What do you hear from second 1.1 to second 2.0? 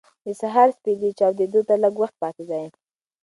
چاودېدو ته لږ